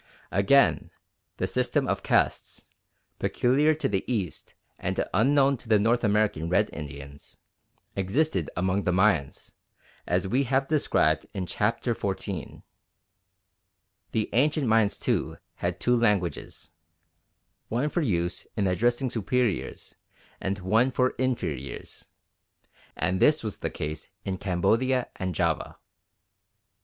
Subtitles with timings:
[0.31, 0.89] Again,
[1.37, 2.67] the system of Castes
[3.19, 7.37] peculiar to the East and unknown to the North American Red Indians
[7.95, 9.53] existed among the Mayans,
[10.07, 12.63] as we have described in Chapter XIV.
[14.11, 16.71] The ancient Mayans, too, had two languages
[17.69, 19.93] one for use in addressing superiors
[20.39, 22.05] and one for inferiors,
[22.95, 25.77] and this was the case in Cambodia and Java.